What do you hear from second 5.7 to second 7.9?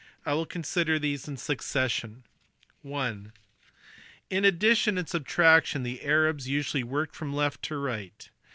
the Arabs usually worked from left to